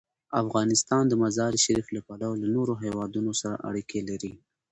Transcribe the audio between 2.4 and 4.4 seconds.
له نورو هېوادونو سره اړیکې لري.